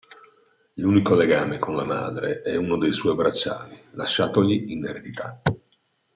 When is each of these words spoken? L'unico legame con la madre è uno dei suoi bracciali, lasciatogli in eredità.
L'unico 0.77 1.13
legame 1.13 1.59
con 1.59 1.75
la 1.75 1.83
madre 1.85 2.41
è 2.41 2.55
uno 2.55 2.75
dei 2.79 2.91
suoi 2.91 3.13
bracciali, 3.15 3.79
lasciatogli 3.91 4.71
in 4.71 4.83
eredità. 4.83 5.39